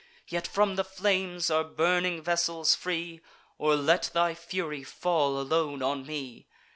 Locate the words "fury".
4.33-4.81